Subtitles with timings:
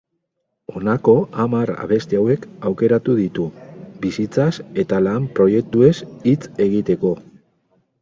[0.77, 1.13] Honako
[1.43, 3.47] hamar abesti hauek aukeratu ditu,
[4.07, 4.51] bizitzaz
[4.87, 5.95] eta lan proiektuez
[6.29, 6.39] hitz
[6.71, 7.19] egiteko.